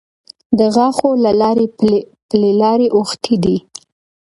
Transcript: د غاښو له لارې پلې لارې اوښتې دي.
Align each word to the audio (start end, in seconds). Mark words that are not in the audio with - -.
د 0.57 0.59
غاښو 0.75 1.09
له 1.23 1.31
لارې 1.41 1.65
پلې 2.29 2.51
لارې 2.61 2.87
اوښتې 2.95 3.35
دي. 3.43 3.57